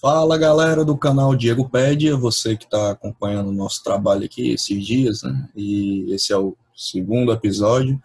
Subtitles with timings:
[0.00, 4.86] Fala galera do canal Diego Pédia, você que está acompanhando o nosso trabalho aqui esses
[4.86, 5.46] dias, né?
[5.54, 8.00] E esse é o segundo episódio.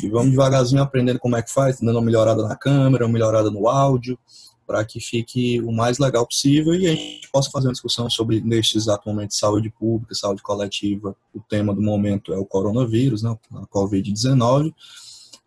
[0.00, 3.50] E vamos devagarzinho aprendendo como é que faz, dando uma melhorada na câmera, uma melhorada
[3.50, 4.16] no áudio,
[4.64, 8.40] para que fique o mais legal possível e a gente possa fazer uma discussão sobre,
[8.40, 11.16] neste exato momento, saúde pública, saúde coletiva.
[11.34, 13.36] O tema do momento é o coronavírus, né?
[13.54, 14.72] A Covid-19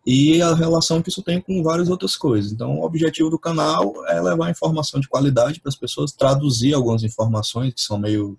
[0.06, 2.52] e a relação que isso tem com várias outras coisas.
[2.52, 7.02] Então, o objetivo do canal é levar informação de qualidade para as pessoas, traduzir algumas
[7.02, 8.38] informações que são meio.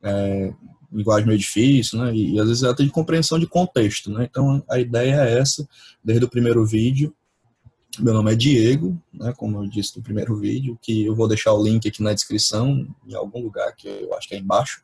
[0.00, 0.54] É,
[0.92, 2.14] linguagem meio difícil, né?
[2.14, 4.28] E, e, às vezes até de compreensão de contexto, né?
[4.30, 5.66] Então, a ideia é essa,
[6.04, 7.12] desde o primeiro vídeo.
[7.98, 9.32] Meu nome é Diego, né?
[9.36, 12.86] Como eu disse no primeiro vídeo, que eu vou deixar o link aqui na descrição,
[13.08, 14.80] em algum lugar que eu acho que é embaixo,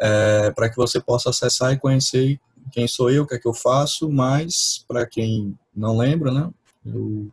[0.00, 2.40] é, para que você possa acessar e conhecer
[2.72, 6.50] quem sou eu, o que é que eu faço, mas para quem não lembra, né,
[6.84, 7.30] eu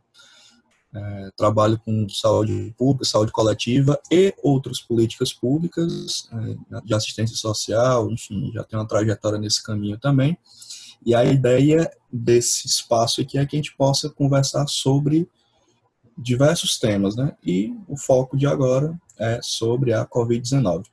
[0.94, 8.12] é, trabalho com saúde pública, saúde coletiva e outras políticas públicas é, de assistência social,
[8.12, 10.38] enfim, já tenho uma trajetória nesse caminho também.
[11.06, 15.30] E a ideia desse espaço aqui é que a gente possa conversar sobre
[16.18, 17.34] diversos temas, né?
[17.46, 20.84] E o foco de agora é sobre a Covid-19.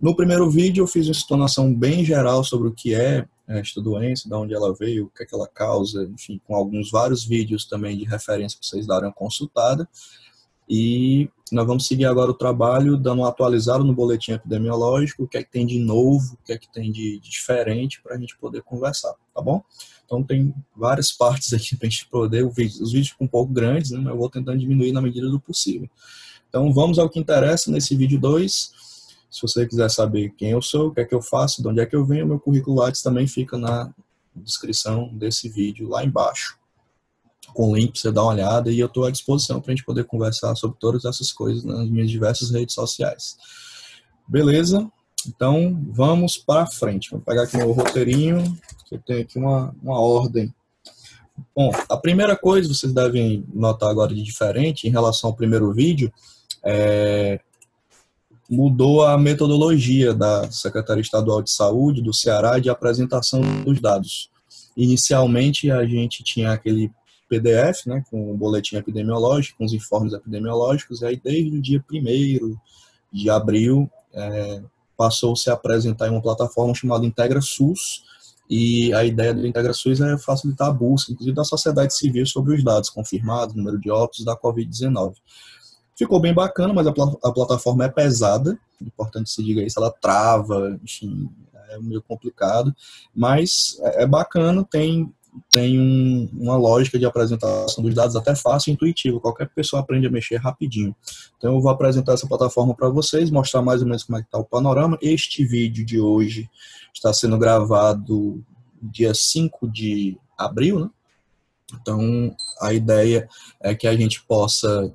[0.00, 3.26] No primeiro vídeo eu fiz uma explanação bem geral sobre o que é
[3.58, 6.90] esta doença, de onde ela veio, o que, é que ela causa, enfim, com alguns
[6.90, 9.88] vários vídeos também de referência para vocês darem uma consultada.
[10.68, 15.38] E nós vamos seguir agora o trabalho dando um atualizado no boletim epidemiológico, o que
[15.38, 18.18] é que tem de novo, o que é que tem de, de diferente para a
[18.18, 19.60] gente poder conversar, tá bom?
[20.04, 23.90] Então tem várias partes aqui para a gente poder, os vídeos ficam um pouco grandes,
[23.90, 25.90] né, mas eu vou tentando diminuir na medida do possível.
[26.48, 28.70] Então vamos ao que interessa nesse vídeo 2,
[29.30, 31.80] se você quiser saber quem eu sou, o que é que eu faço, de onde
[31.80, 33.92] é que eu venho, meu currículo Lattes também fica na
[34.34, 36.58] descrição desse vídeo lá embaixo,
[37.54, 39.76] com o link para você dar uma olhada e eu estou à disposição para a
[39.76, 43.36] gente poder conversar sobre todas essas coisas nas minhas diversas redes sociais.
[44.26, 44.90] Beleza?
[45.26, 47.10] Então vamos para frente.
[47.10, 50.52] Vou pegar aqui meu roteirinho, que eu tenho aqui uma, uma ordem.
[51.54, 55.72] Bom, a primeira coisa que vocês devem notar agora de diferente em relação ao primeiro
[55.72, 56.12] vídeo
[56.64, 57.40] é
[58.50, 64.28] mudou a metodologia da Secretaria Estadual de Saúde do Ceará de apresentação dos dados.
[64.76, 66.90] Inicialmente, a gente tinha aquele
[67.28, 71.84] PDF, né, com o boletim epidemiológico, com os informes epidemiológicos, e aí desde o dia
[71.88, 72.56] 1
[73.12, 74.62] de abril é,
[74.96, 78.02] passou-se a apresentar em uma plataforma chamada Integra SUS,
[78.48, 82.56] e a ideia do Integra SUS é facilitar a busca, inclusive da sociedade civil, sobre
[82.56, 85.14] os dados confirmados, número de óbitos da Covid-19.
[86.00, 89.92] Ficou bem bacana, mas a, pl a plataforma é pesada, importante se diga isso, ela
[89.92, 91.28] trava, enfim,
[91.68, 92.74] é meio complicado,
[93.14, 95.12] mas é, é bacana, tem
[95.52, 99.20] tem um, uma lógica de apresentação dos dados até fácil e intuitivo.
[99.20, 100.96] Qualquer pessoa aprende a mexer rapidinho.
[101.36, 104.26] Então eu vou apresentar essa plataforma para vocês, mostrar mais ou menos como é que
[104.26, 104.98] está o panorama.
[105.02, 106.48] Este vídeo de hoje
[106.94, 108.42] está sendo gravado
[108.82, 110.90] dia 5 de abril, né?
[111.74, 113.28] Então a ideia
[113.60, 114.92] é que a gente possa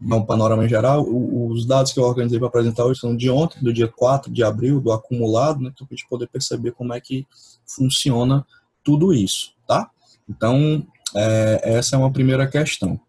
[0.00, 3.72] um panorama geral, os dados que eu organizei para apresentar hoje são de ontem, do
[3.72, 7.00] dia 4 de abril, do acumulado, né, então, para a gente poder perceber como é
[7.00, 7.26] que
[7.66, 8.46] funciona
[8.84, 9.90] tudo isso, tá?
[10.28, 13.00] Então, é, essa é uma primeira questão.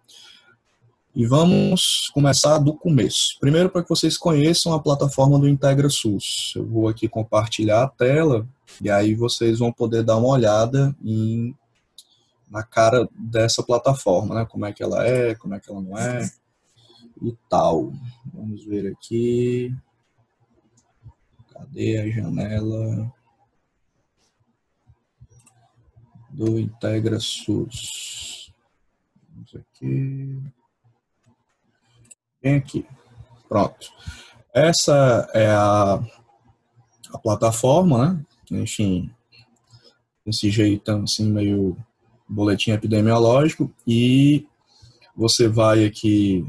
[1.14, 3.38] E vamos começar do começo.
[3.40, 6.54] Primeiro, para que vocês conheçam a plataforma do Integra SUS.
[6.56, 8.48] Eu vou aqui compartilhar a tela
[8.80, 11.56] e aí vocês vão poder dar uma olhada em,
[12.52, 14.46] na cara dessa plataforma, né?
[14.46, 16.30] Como é que ela é, como é que ela não é
[17.22, 17.92] e tal.
[18.34, 19.76] Vamos ver aqui.
[21.52, 23.14] Cadê a janela
[26.30, 28.54] do Integra SUS?
[29.30, 30.42] Vamos aqui.
[32.42, 32.86] Vem aqui.
[33.50, 33.92] Pronto.
[34.54, 36.00] Essa é a,
[37.14, 38.60] a plataforma, né?
[38.62, 39.12] Enfim,
[40.26, 41.78] desse jeitão assim, meio
[42.28, 43.72] boletim epidemiológico.
[43.86, 44.48] E
[45.16, 46.46] você vai aqui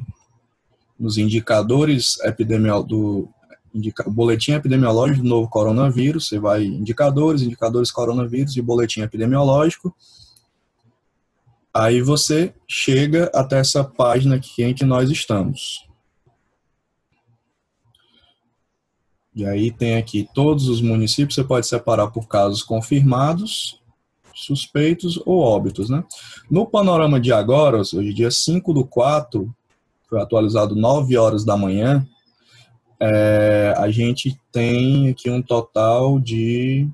[0.99, 3.29] nos indicadores epidemiol do
[3.75, 9.95] indica, boletim epidemiológico do novo coronavírus, você vai indicadores, indicadores coronavírus e boletim epidemiológico.
[11.73, 15.87] Aí você chega até essa página aqui em que nós estamos.
[19.35, 23.81] E aí tem aqui todos os municípios, você pode separar por casos confirmados,
[24.35, 26.03] suspeitos ou óbitos, né?
[26.51, 29.55] No panorama de agora, hoje dia 5 do 4,
[30.09, 32.05] foi atualizado 9 horas da manhã,
[33.01, 36.89] é, a gente tem aqui um total de,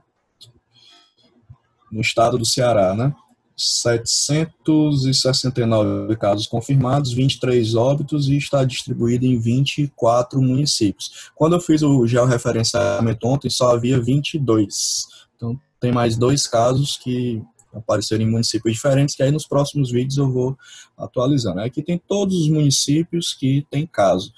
[1.91, 3.15] no estado do Ceará, né?
[3.57, 11.31] 769 casos confirmados, 23 óbitos e está distribuído em 24 municípios.
[11.37, 15.07] Quando eu fiz o georreferenciamento ontem, só havia 22.
[15.37, 17.41] Então, tem mais dois casos que
[17.75, 20.57] apareceram em municípios diferentes, que aí nos próximos vídeos eu vou
[20.97, 21.61] atualizando.
[21.61, 24.33] Aqui tem todos os municípios que tem caso.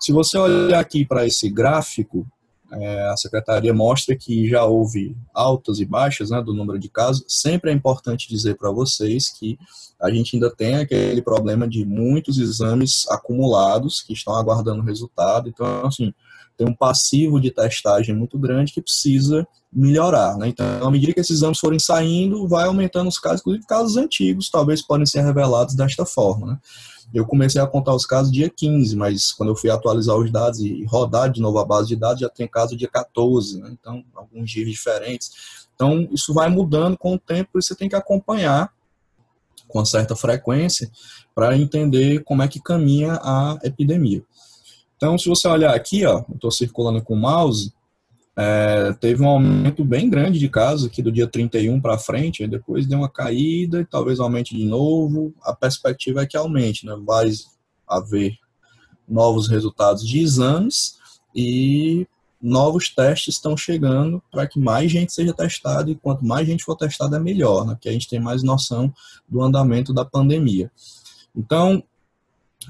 [0.00, 2.26] Se você olhar aqui para esse gráfico,
[2.72, 7.24] é, a secretaria mostra que já houve altas e baixas né, do número de casos.
[7.28, 9.58] Sempre é importante dizer para vocês que
[10.00, 15.48] a gente ainda tem aquele problema de muitos exames acumulados que estão aguardando resultado.
[15.48, 16.12] Então, assim,
[16.56, 19.46] tem um passivo de testagem muito grande que precisa
[19.76, 20.36] melhorar.
[20.38, 20.48] Né?
[20.48, 24.48] Então, à medida que esses exames forem saindo, vai aumentando os casos, inclusive casos antigos,
[24.48, 26.46] talvez podem ser revelados desta forma.
[26.46, 26.58] Né?
[27.12, 30.60] Eu comecei a contar os casos dia 15, mas quando eu fui atualizar os dados
[30.60, 33.70] e rodar de novo a base de dados, já tem caso dia 14, né?
[33.78, 35.30] então alguns dias diferentes.
[35.74, 38.72] Então isso vai mudando com o tempo e você tem que acompanhar
[39.68, 40.90] com certa frequência
[41.34, 44.24] para entender como é que caminha a epidemia.
[44.96, 47.74] Então, se você olhar aqui, ó, eu estou circulando com o mouse,
[48.38, 52.86] é, teve um aumento bem grande de casos aqui do dia 31 para frente, depois
[52.86, 55.34] deu uma caída e talvez aumente de novo.
[55.42, 56.94] A perspectiva é que aumente, né?
[57.02, 57.30] vai
[57.88, 58.36] haver
[59.08, 60.96] novos resultados de exames
[61.34, 62.06] e
[62.42, 66.76] novos testes estão chegando para que mais gente seja testada e quanto mais gente for
[66.76, 67.74] testada é melhor, né?
[67.74, 68.92] porque a gente tem mais noção
[69.26, 70.70] do andamento da pandemia.
[71.34, 71.82] Então,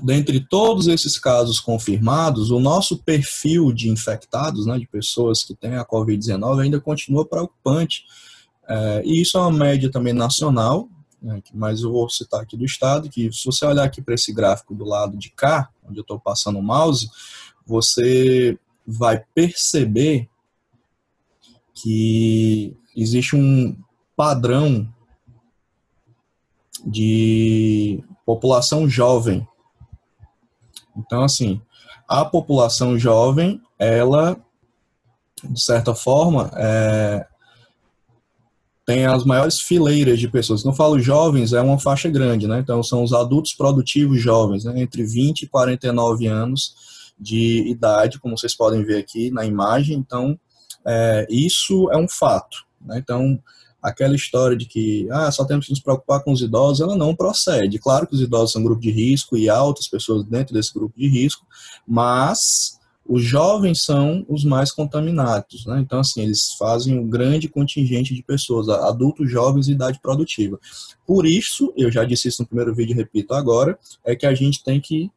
[0.03, 5.77] dentre todos esses casos confirmados, o nosso perfil de infectados, né, de pessoas que têm
[5.77, 8.05] a Covid-19, ainda continua preocupante.
[8.69, 10.89] É, e isso é uma média também nacional,
[11.23, 14.33] né, mas eu vou citar aqui do estado, que se você olhar aqui para esse
[14.33, 17.09] gráfico do lado de cá, onde eu estou passando o mouse,
[17.65, 20.29] você vai perceber
[21.75, 23.77] que existe um
[24.17, 24.89] padrão
[26.87, 29.47] de população jovem
[30.97, 31.61] então, assim,
[32.09, 34.37] a população jovem, ela,
[35.45, 37.27] de certa forma, é,
[38.87, 40.65] tem as maiores fileiras de pessoas.
[40.65, 42.61] Não falo jovens, é uma faixa grande, né?
[42.61, 44.81] Então, são os adultos produtivos jovens, né?
[44.81, 46.75] entre 20 e 49 anos
[47.19, 49.97] de idade, como vocês podem ver aqui na imagem.
[49.97, 50.39] Então,
[50.87, 52.59] é, isso é um fato.
[52.81, 52.99] Né?
[52.99, 53.39] Então,
[53.87, 57.15] aquela história de que ah, só temos que nos preocupar com os idosos, ela não
[57.15, 57.79] procede.
[57.79, 60.99] Claro que os idosos são um grupo de risco e outras pessoas dentro desse grupo
[60.99, 61.47] de risco,
[61.87, 65.79] mas os jovens são os mais contaminados, né?
[65.79, 70.59] Então, assim, eles fazem um grande contingente de pessoas, adultos, jovens e idade produtiva.
[71.07, 74.35] Por isso, eu já disse isso no primeiro vídeo e repito agora, é que a
[74.35, 75.09] gente tem que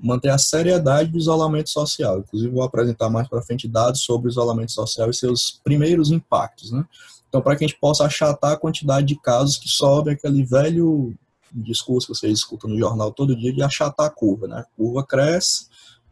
[0.00, 2.20] manter a seriedade do isolamento social.
[2.20, 6.70] Inclusive, vou apresentar mais para frente dados sobre o isolamento social e seus primeiros impactos,
[6.72, 6.86] né?
[7.28, 11.14] Então, para que a gente possa achatar a quantidade de casos que sobe aquele velho
[11.52, 14.60] discurso que vocês escutam no jornal todo dia de achatar a curva, né?
[14.60, 15.66] A curva cresce,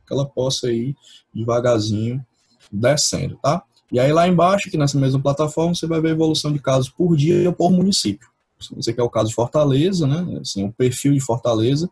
[0.06, 0.94] que ela possa ir
[1.35, 2.25] devagarzinho
[2.70, 3.62] descendo, tá?
[3.90, 6.90] E aí lá embaixo, aqui nessa mesma plataforma, você vai ver a evolução de casos
[6.90, 8.28] por dia por município.
[8.76, 10.40] Esse aqui é o caso de Fortaleza, né?
[10.40, 11.88] Assim, o perfil de Fortaleza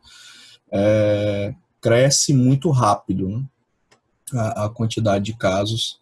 [0.70, 3.44] é, cresce muito rápido, né?
[4.32, 6.00] a, a quantidade de casos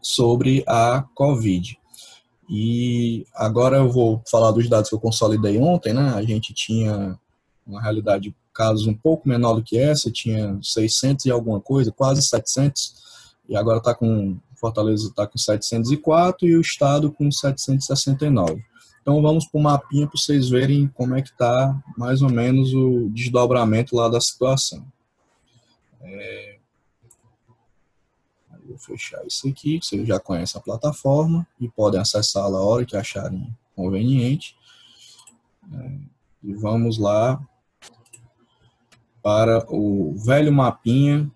[0.00, 1.77] sobre a Covid.
[2.48, 6.14] E agora eu vou falar dos dados que eu consolidei ontem, né?
[6.14, 7.18] A gente tinha
[7.66, 11.92] uma realidade de casos um pouco menor do que essa, tinha 600 e alguma coisa,
[11.92, 12.94] quase 700,
[13.48, 18.62] e agora está com Fortaleza está com 704 e o estado com 769.
[19.00, 22.74] Então vamos para o mapinha para vocês verem como é que está mais ou menos
[22.74, 24.84] o desdobramento lá da situação.
[26.02, 26.57] É...
[28.78, 33.54] Fechar isso aqui, vocês já conhecem a plataforma e podem acessá-la a hora que acharem
[33.74, 34.56] conveniente.
[35.72, 35.98] É...
[36.42, 37.40] E vamos lá
[39.22, 41.30] para o velho mapinha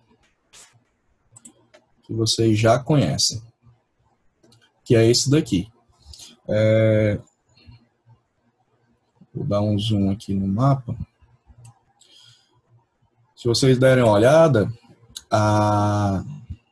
[2.03, 3.41] que vocês já conhecem,
[4.83, 5.71] que é esse daqui.
[6.47, 7.19] É,
[9.33, 10.95] vou dar um zoom aqui no mapa.
[13.35, 14.71] Se vocês derem uma olhada,
[15.29, 16.23] a,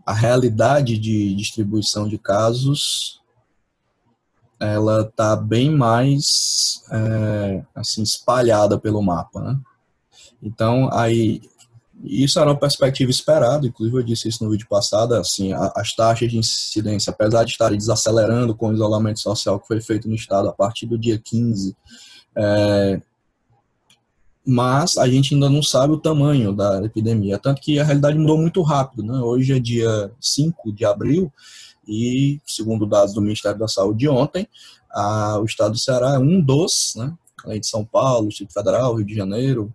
[0.06, 3.22] a realidade de distribuição de casos
[4.60, 9.60] ela está bem mais é, assim espalhada pelo mapa, né?
[10.42, 11.42] Então aí
[12.04, 16.32] isso era uma perspectiva esperada, inclusive eu disse isso no vídeo passado, assim, as taxas
[16.32, 20.50] de incidência, apesar de estarem desacelerando com o isolamento social que foi feito no estado
[20.50, 21.76] a partir do dia 15,
[22.36, 23.02] é,
[24.46, 28.38] mas a gente ainda não sabe o tamanho da epidemia, tanto que a realidade mudou
[28.38, 29.20] muito rápido, né?
[29.20, 31.32] Hoje é dia 5 de abril
[31.88, 34.48] e, segundo dados do Ministério da Saúde de ontem,
[34.90, 38.96] a, o estado do Ceará é um dos, né, além de São Paulo, Distrito Federal,
[38.96, 39.74] Rio de Janeiro,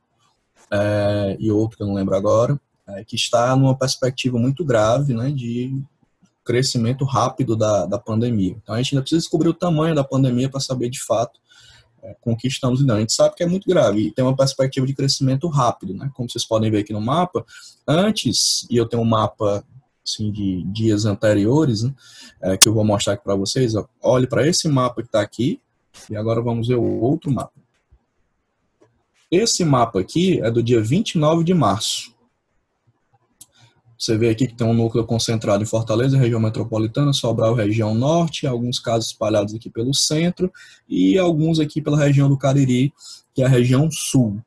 [0.71, 5.15] é, e outro que eu não lembro agora, é, que está numa perspectiva muito grave
[5.15, 5.81] né, de
[6.45, 8.57] crescimento rápido da, da pandemia.
[8.63, 11.41] Então a gente ainda precisa descobrir o tamanho da pandemia para saber de fato
[12.45, 12.99] estamos lidando.
[12.99, 16.11] A gente sabe que é muito grave e tem uma perspectiva de crescimento rápido, né?
[16.15, 17.45] Como vocês podem ver aqui no mapa,
[17.87, 19.65] antes, e eu tenho um mapa
[20.07, 21.93] assim, de dias anteriores, né,
[22.41, 23.75] é, que eu vou mostrar aqui para vocês.
[23.75, 23.87] Ó.
[24.03, 25.61] Olhe para esse mapa que está aqui
[26.09, 27.53] e agora vamos ver o outro mapa.
[29.31, 32.15] Esse mapa aqui é do dia 29 de março.
[33.99, 38.47] Você vê aqui que tem um núcleo concentrado em Fortaleza, região metropolitana, Sobral, região norte,
[38.47, 40.53] alguns casos espalhados aqui pelo centro
[40.89, 42.93] e alguns aqui pela região do Cariri,
[43.35, 44.39] que é a região sul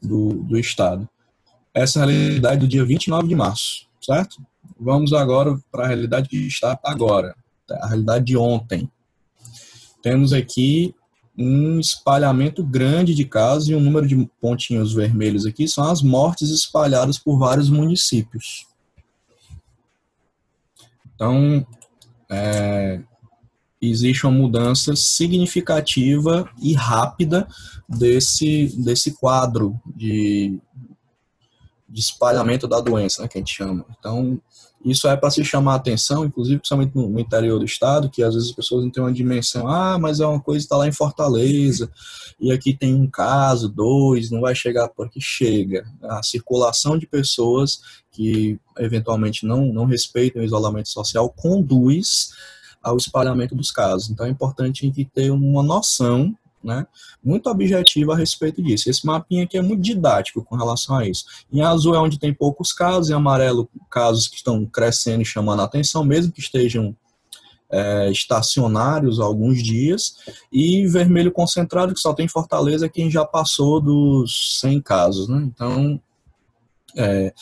[0.00, 1.08] do, do estado.
[1.72, 4.42] Essa é a realidade do dia 29 de março, certo?
[4.78, 7.34] Vamos agora para a realidade que está agora,
[7.70, 8.90] a realidade de ontem.
[10.02, 10.94] Temos aqui
[11.36, 16.50] um espalhamento grande de casos e um número de pontinhos vermelhos aqui são as mortes
[16.50, 18.66] espalhadas por vários municípios.
[21.18, 21.66] Então,
[22.30, 23.00] é,
[23.82, 27.48] existe uma mudança significativa e rápida
[27.88, 30.60] desse, desse quadro de,
[31.88, 33.84] de espalhamento da doença, né, que a gente chama.
[33.98, 34.40] Então,
[34.84, 38.34] isso é para se chamar a atenção, inclusive principalmente no, interior do estado, que às
[38.34, 40.86] vezes as pessoas não têm uma dimensão, ah, mas é uma coisa que está lá
[40.86, 41.90] em Fortaleza,
[42.38, 45.84] e aqui tem um caso, dois, não vai chegar porque chega.
[46.02, 47.80] A circulação de pessoas
[48.18, 52.30] que eventualmente não, não respeitam o isolamento social conduz
[52.82, 54.10] ao espalhamento dos casos.
[54.10, 56.84] Então é importante a gente ter uma noção né,
[57.22, 58.90] muito objetiva a respeito disso.
[58.90, 61.26] Esse mapinha aqui é muito didático com relação a isso.
[61.52, 65.60] Em azul é onde tem poucos casos, em amarelo, casos que estão crescendo e chamando
[65.60, 66.96] a atenção, mesmo que estejam
[67.70, 70.16] é, estacionários alguns dias,
[70.50, 75.28] e vermelho concentrado, que só tem Fortaleza, quem já passou dos 100 casos.
[75.28, 75.40] Né?
[75.44, 76.00] Então,
[76.96, 77.32] é,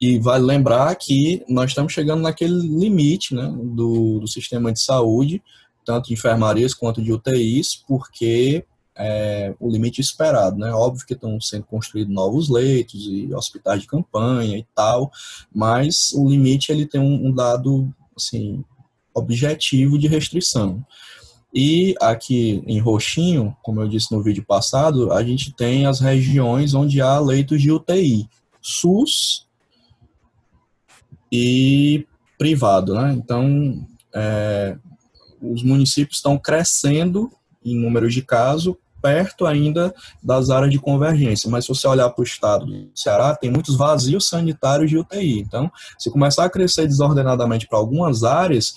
[0.00, 5.42] e vale lembrar que nós estamos chegando naquele limite né, do, do sistema de saúde,
[5.84, 8.64] tanto de enfermarias quanto de UTIs, porque
[8.96, 10.70] é, o limite esperado, né?
[10.72, 15.10] Óbvio que estão sendo construídos novos leitos e hospitais de campanha e tal,
[15.54, 18.64] mas o limite ele tem um, dado assim
[19.14, 20.84] objetivo de restrição.
[21.54, 26.74] E aqui em roxinho, como eu disse no vídeo passado, a gente tem as regiões
[26.74, 28.28] onde há leitos de UTI,
[28.60, 29.45] SUS
[31.30, 32.06] e
[32.38, 33.12] privado, né?
[33.12, 34.76] Então, é,
[35.40, 37.30] os municípios estão crescendo
[37.64, 41.50] em números de casos, perto ainda das áreas de convergência.
[41.50, 45.40] Mas se você olhar para o estado do Ceará, tem muitos vazios sanitários de UTI.
[45.40, 48.74] Então, se começar a crescer desordenadamente para algumas áreas,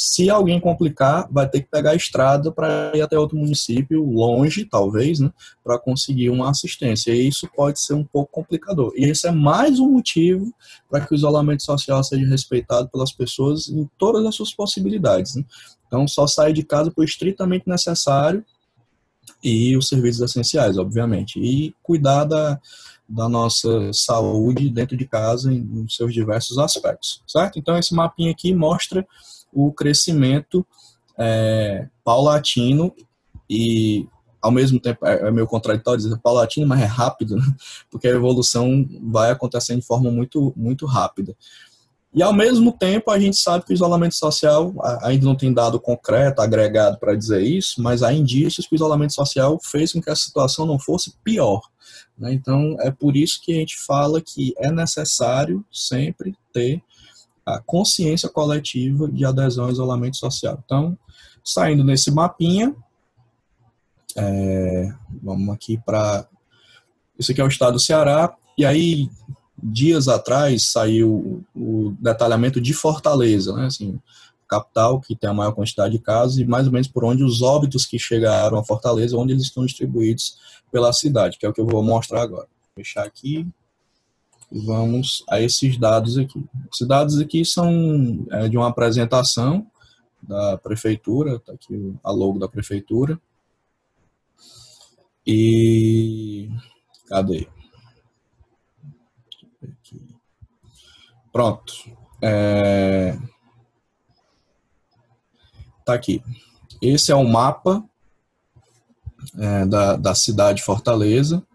[0.00, 4.64] se alguém complicar, vai ter que pegar a estrada para ir até outro município, longe,
[4.64, 5.28] talvez, né,
[5.64, 7.10] para conseguir uma assistência.
[7.10, 8.92] E isso pode ser um pouco complicador.
[8.94, 10.54] E esse é mais um motivo
[10.88, 15.34] para que o isolamento social seja respeitado pelas pessoas em todas as suas possibilidades.
[15.34, 15.44] Né?
[15.88, 18.44] Então, só sair de casa por estritamente necessário
[19.42, 21.40] e os serviços essenciais, obviamente.
[21.40, 22.60] E cuidar da,
[23.08, 27.58] da nossa saúde dentro de casa em, em seus diversos aspectos, certo?
[27.58, 29.04] Então, esse mapinha aqui mostra
[29.52, 30.66] o crescimento
[31.18, 32.94] é, paulatino
[33.48, 34.06] e
[34.40, 37.42] ao mesmo tempo é, é meio contraditório dizer paulatino, mas é rápido, né?
[37.90, 41.36] porque a evolução vai acontecendo de forma muito, muito rápida.
[42.14, 45.78] E ao mesmo tempo a gente sabe que o isolamento social ainda não tem dado
[45.78, 50.10] concreto, agregado para dizer isso, mas há indícios que o isolamento social fez com que
[50.10, 51.60] a situação não fosse pior.
[52.16, 52.32] Né?
[52.32, 56.82] Então é por isso que a gente fala que é necessário sempre ter
[57.48, 60.62] a consciência coletiva de adesão ao isolamento social.
[60.64, 60.98] Então,
[61.42, 62.74] saindo nesse mapinha,
[64.14, 66.28] é, vamos aqui para.
[67.18, 68.36] Esse aqui é o estado do Ceará.
[68.56, 69.08] E aí,
[69.62, 73.66] dias atrás, saiu o detalhamento de Fortaleza, né?
[73.66, 73.98] Assim,
[74.46, 77.42] capital que tem a maior quantidade de casos e mais ou menos por onde os
[77.42, 80.38] óbitos que chegaram a Fortaleza, onde eles estão distribuídos
[80.70, 82.46] pela cidade, que é o que eu vou mostrar agora.
[82.46, 83.46] Vou fechar aqui
[84.50, 86.44] vamos a esses dados aqui.
[86.72, 89.66] Esses dados aqui são é, de uma apresentação
[90.22, 93.20] da prefeitura, tá aqui a logo da prefeitura.
[95.26, 96.48] E
[97.06, 97.46] cadê?
[101.30, 101.72] Pronto.
[102.22, 103.16] É...
[105.84, 106.22] Tá aqui.
[106.80, 107.84] Esse é o mapa
[109.38, 111.46] é, da, da cidade de Fortaleza.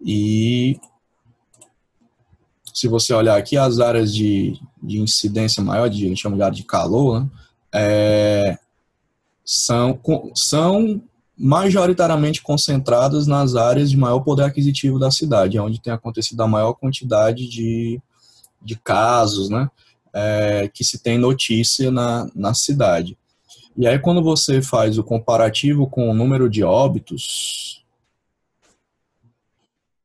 [0.00, 0.80] E
[2.72, 6.64] se você olhar aqui, as áreas de, de incidência maior, de, a gente chama de
[6.64, 7.30] calor, né,
[7.74, 8.58] é,
[9.44, 9.98] são,
[10.34, 11.02] são
[11.36, 16.74] majoritariamente concentradas nas áreas de maior poder aquisitivo da cidade, onde tem acontecido a maior
[16.74, 18.00] quantidade de,
[18.62, 19.70] de casos, né,
[20.14, 23.18] é, que se tem notícia na, na cidade.
[23.76, 27.82] E aí, quando você faz o comparativo com o número de óbitos,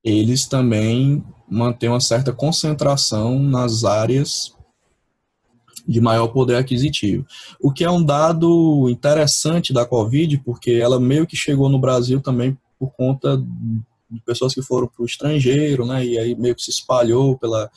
[0.03, 4.55] eles também mantêm uma certa concentração nas áreas
[5.87, 7.25] de maior poder aquisitivo.
[7.61, 12.19] O que é um dado interessante da Covid, porque ela meio que chegou no Brasil
[12.19, 13.37] também por conta
[14.09, 17.71] de pessoas que foram para o estrangeiro, né, e aí meio que se espalhou pela...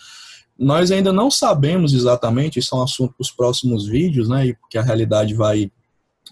[0.59, 4.55] Nós ainda não sabemos exatamente, isso é um assunto para os próximos vídeos, né, e
[4.55, 5.71] porque a realidade vai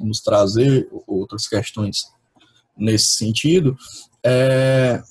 [0.00, 2.06] nos trazer outras questões
[2.76, 3.76] nesse sentido,
[4.24, 5.02] é,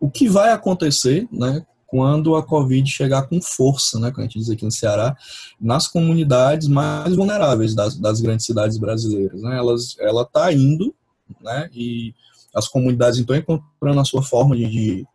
[0.00, 4.38] o que vai acontecer, né, quando a Covid chegar com força, né, como a gente
[4.38, 5.16] diz aqui no Ceará,
[5.60, 9.40] nas comunidades mais vulneráveis das, das grandes cidades brasileiras.
[9.40, 9.56] Né?
[9.56, 10.94] Elas, ela está indo,
[11.40, 12.12] né, e
[12.54, 15.06] as comunidades estão encontrando a sua forma de, de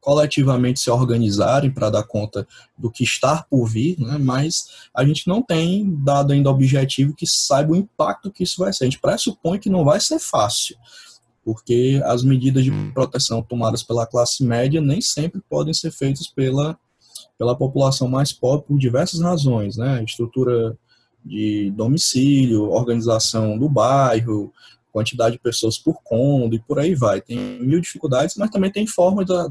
[0.00, 4.18] coletivamente se organizarem para dar conta do que está por vir, né?
[4.18, 8.72] mas a gente não tem dado ainda objetivo que saiba o impacto que isso vai
[8.72, 8.84] ser.
[8.84, 10.76] A gente pressupõe que não vai ser fácil,
[11.44, 16.78] porque as medidas de proteção tomadas pela classe média nem sempre podem ser feitas pela,
[17.38, 20.02] pela população mais pobre por diversas razões, né?
[20.04, 20.76] Estrutura
[21.24, 24.52] de domicílio, organização do bairro,
[24.92, 27.20] quantidade de pessoas por cômodo e por aí vai.
[27.20, 29.48] Tem mil dificuldades, mas também tem forma da,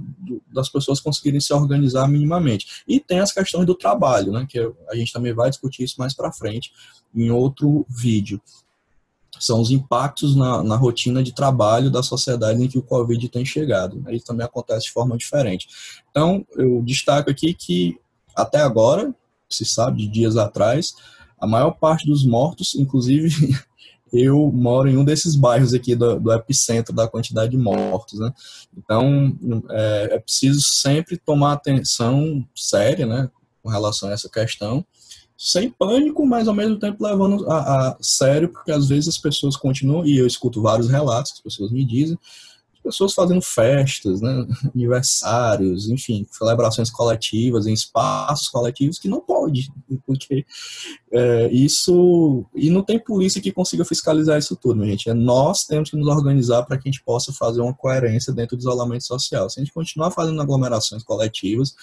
[0.54, 2.84] das pessoas conseguirem se organizar minimamente.
[2.88, 6.14] E tem as questões do trabalho, né, que a gente também vai discutir isso mais
[6.14, 6.72] para frente
[7.16, 8.42] em outro vídeo
[9.40, 13.46] são os impactos na, na, rotina de trabalho da sociedade em que o Covid tem
[13.46, 14.00] chegado.
[14.02, 14.16] Né?
[14.16, 15.68] Isso também acontece de forma diferente.
[16.10, 17.98] Então, eu destaco aqui que,
[18.36, 19.14] até agora,
[19.50, 20.94] se sabe, de dias atrás,
[21.40, 23.30] a maior parte dos mortos, inclusive
[24.12, 28.34] eu moro em um desses bairros aqui do, do epicentro da quantidade de mortos, né?
[28.78, 29.38] Então,
[29.70, 33.30] é, é preciso sempre tomar atenção séria, né,
[33.62, 34.86] com relação a essa questão,
[35.42, 39.56] sem pânico, mas ao mesmo tempo levando a, a, sério, porque às vezes as pessoas
[39.56, 42.20] continuam, e eu escuto vários relatos as pessoas me dizem,
[42.84, 49.72] pessoas fazendo festas, né, aniversários, enfim, celebrações coletivas em espaços coletivos que não pode,
[50.06, 50.46] porque
[51.12, 55.10] é, isso e não tem polícia que consiga fiscalizar isso tudo, gente.
[55.10, 58.56] É nós temos que nos organizar para que a gente possa fazer uma coerência dentro
[58.56, 59.50] do isolamento social.
[59.50, 61.74] Se a gente continuar fazendo aglomerações coletivas,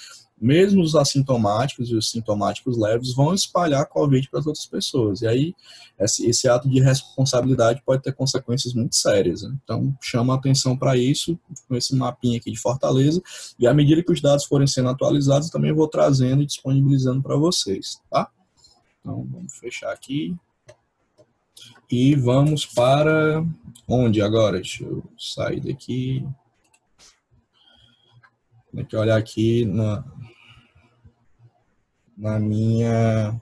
[0.41, 5.23] mesmo os assintomáticos e os sintomáticos leves vão espalhar a Covid para as outras pessoas.
[5.23, 5.55] E aí,
[5.99, 9.43] esse, esse, ato de responsabilidade pode ter consequências muito sérias.
[9.43, 9.57] Né?
[9.65, 13.21] Então, chama atenção para isso, com esse mapinha aqui de Fortaleza.
[13.59, 17.37] E à medida que os dados forem sendo atualizados, também vou trazendo e disponibilizando para
[17.37, 17.99] vocês.
[18.11, 18.29] Tá?
[19.07, 20.37] Então, vamos fechar aqui.
[21.89, 23.47] E vamos para
[23.87, 24.57] onde agora?
[24.57, 26.27] Deixa eu sair daqui.
[28.75, 30.05] Tem que olhar aqui na,
[32.19, 33.41] na minha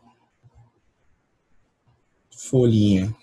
[2.31, 3.16] folhinha.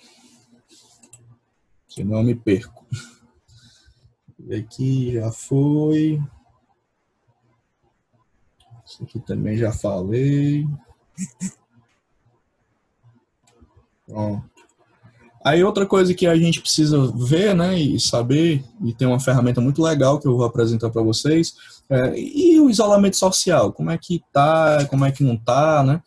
[1.88, 2.88] senão eu me perco.
[4.52, 6.20] Aqui já foi.
[8.84, 10.66] Isso aqui também já falei.
[14.12, 14.52] Pronto.
[15.44, 19.60] Aí outra coisa que a gente precisa ver, né, e saber, e tem uma ferramenta
[19.60, 21.56] muito legal que eu vou apresentar para vocês,
[21.90, 26.02] é, e o isolamento social, como é que tá, como é que não tá, né?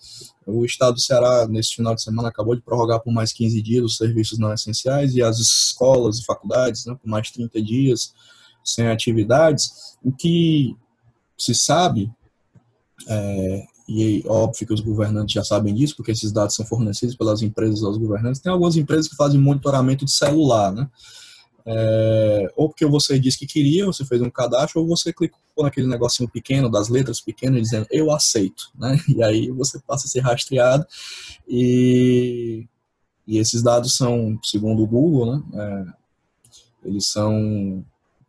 [0.46, 3.84] O estado do Ceará, nesse final de semana, acabou de prorrogar por mais 15 dias
[3.84, 8.14] os serviços não essenciais e as escolas e faculdades, né, por mais 30 dias
[8.62, 9.96] sem atividades.
[10.02, 10.76] O que
[11.36, 12.10] se sabe
[13.08, 17.42] é, e óbvio que os governantes já sabem disso, porque esses dados são fornecidos pelas
[17.42, 18.40] empresas aos governantes.
[18.40, 20.88] Tem algumas empresas que fazem monitoramento de celular, né?
[21.66, 25.86] É, ou porque você disse que queria, você fez um cadastro, ou você clicou naquele
[25.86, 28.98] negocinho pequeno, das letras pequenas, dizendo eu aceito, né?
[29.08, 30.86] E aí você passa a ser rastreado.
[31.46, 32.66] E,
[33.26, 35.42] e esses dados são, segundo o Google, né?
[35.54, 37.84] É, eles são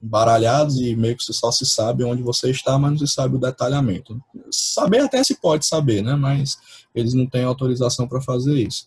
[0.05, 3.35] baralhados e meio que você só se sabe onde você está, mas não se sabe
[3.35, 4.21] o detalhamento.
[4.51, 6.15] Saber até se pode saber, né?
[6.15, 6.57] Mas
[6.93, 8.85] eles não têm autorização para fazer isso.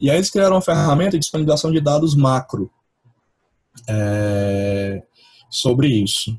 [0.00, 2.70] E aí eles criaram uma ferramenta de disponibilização de dados macro
[3.88, 5.02] é,
[5.48, 6.36] sobre isso.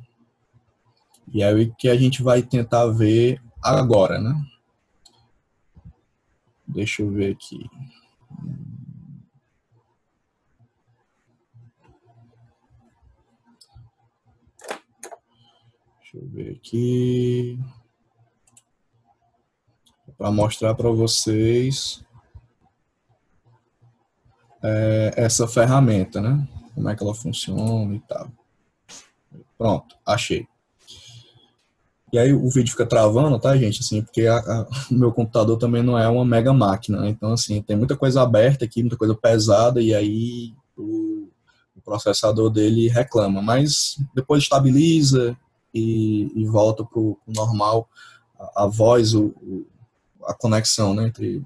[1.34, 4.34] E é o que a gente vai tentar ver agora, né?
[6.68, 7.66] Deixa eu ver aqui.
[16.12, 17.60] Deixa eu ver aqui.
[20.18, 22.04] Para mostrar para vocês
[24.64, 26.48] é, essa ferramenta, né?
[26.74, 28.32] Como é que ela funciona e tal.
[29.56, 30.48] Pronto, achei.
[32.12, 33.82] E aí o vídeo fica travando, tá, gente?
[33.82, 37.10] Assim, porque a, a, o meu computador também não é uma mega máquina, né?
[37.10, 41.30] Então, assim, tem muita coisa aberta aqui, muita coisa pesada, e aí o,
[41.76, 43.44] o processador dele reclama.
[43.44, 45.38] Mas depois estabiliza,
[45.74, 47.88] e, e volta para o normal
[48.40, 49.34] a, a voz, o,
[50.26, 51.44] a conexão né, entre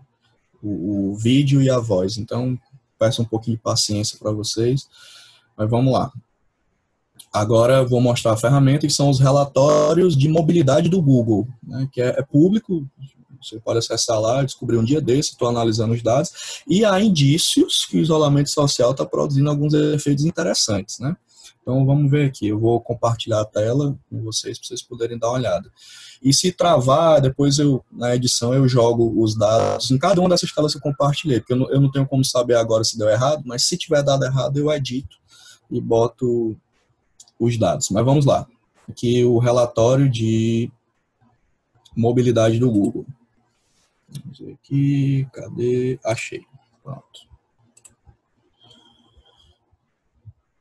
[0.61, 2.17] o, o, vídeo e a voz.
[2.17, 2.57] Então,
[2.97, 4.87] peço um pouquinho de paciência para vocês,
[5.57, 6.11] mas vamos lá.
[7.31, 12.01] Agora vou mostrar a ferramenta que são os relatórios de mobilidade do Google, né, que
[12.01, 12.87] é, é público,
[13.41, 17.85] você pode acessar lá, descobrir um dia desse, estou analisando os dados, e há indícios
[17.85, 21.15] que o isolamento social está produzindo alguns efeitos interessantes, né?
[21.63, 25.29] Então vamos ver aqui, eu vou compartilhar a tela com vocês para vocês poderem dar
[25.29, 25.71] uma olhada.
[26.21, 30.51] E se travar, depois eu na edição eu jogo os dados em cada uma dessas
[30.51, 33.07] telas que eu compartilhei, porque eu não, eu não tenho como saber agora se deu
[33.07, 35.15] errado, mas se tiver dado errado eu edito
[35.71, 36.57] e boto
[37.39, 37.89] os dados.
[37.89, 38.45] Mas vamos lá.
[38.89, 40.69] Aqui o relatório de
[41.95, 43.05] mobilidade do Google.
[44.21, 45.97] Vamos ver aqui, cadê?
[46.03, 46.41] Achei.
[46.83, 47.32] Pronto.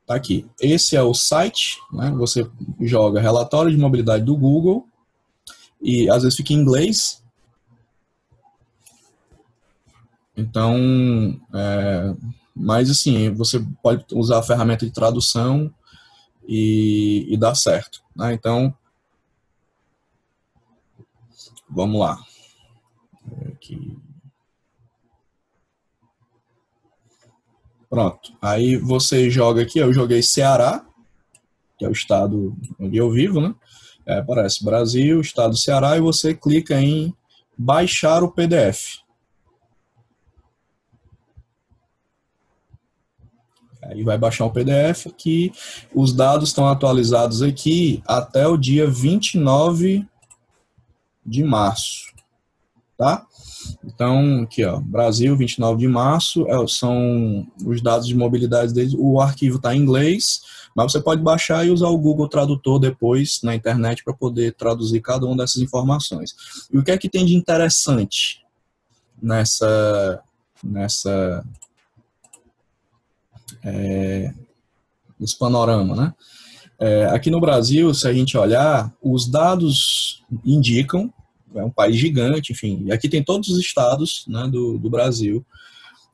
[0.05, 0.45] Tá aqui.
[0.59, 2.11] Esse é o site, né?
[2.11, 2.49] Você
[2.81, 4.87] joga relatório de mobilidade do Google
[5.81, 7.23] e às vezes fica em inglês.
[10.35, 12.15] Então, é,
[12.55, 15.73] mas assim, você pode usar a ferramenta de tradução
[16.47, 18.03] e, e dá certo.
[18.15, 18.33] Né?
[18.33, 18.75] Então,
[21.69, 22.19] vamos lá.
[23.47, 23.97] Aqui.
[27.93, 28.33] Pronto.
[28.41, 30.83] Aí você joga aqui, eu joguei Ceará,
[31.77, 33.53] que é o estado onde eu vivo, né?
[34.03, 37.15] É, aparece Brasil, estado do Ceará, e você clica em
[37.55, 39.03] baixar o PDF.
[43.83, 45.51] Aí vai baixar o PDF que
[45.93, 50.03] os dados estão atualizados aqui até o dia 29
[51.23, 52.11] de março,
[52.97, 53.23] tá?
[53.83, 58.93] Então, aqui, ó, Brasil, 29 de março, é, são os dados de mobilidade deles.
[58.97, 60.41] O arquivo está em inglês,
[60.75, 65.01] mas você pode baixar e usar o Google Tradutor depois na internet para poder traduzir
[65.01, 66.35] cada uma dessas informações.
[66.71, 68.41] E o que é que tem de interessante
[69.21, 70.21] nessa,
[70.63, 71.43] nessa
[73.63, 74.33] é,
[75.19, 76.13] nesse panorama, né?
[76.79, 81.13] É, aqui no Brasil, se a gente olhar, os dados indicam
[81.55, 82.83] é um país gigante, enfim.
[82.85, 85.45] E aqui tem todos os estados né, do, do Brasil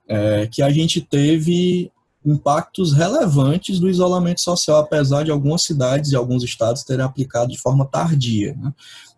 [0.08, 1.91] é, que a gente teve
[2.25, 7.60] impactos relevantes do isolamento social, apesar de algumas cidades e alguns estados terem aplicado de
[7.60, 8.56] forma tardia.
[8.60, 8.73] Né?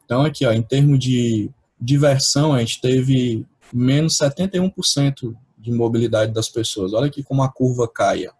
[0.05, 6.49] Então, aqui, ó, em termos de diversão, a gente teve menos 71% de mobilidade das
[6.49, 6.93] pessoas.
[6.93, 8.31] Olha aqui como a curva caia